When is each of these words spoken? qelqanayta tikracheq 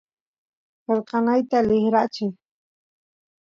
qelqanayta 0.85 1.59
tikracheq 1.67 2.33